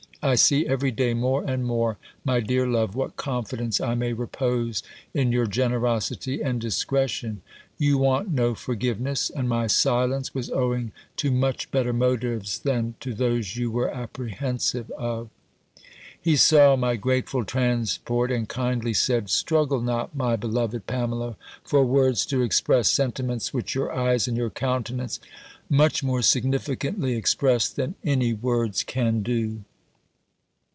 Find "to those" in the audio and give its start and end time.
12.99-13.55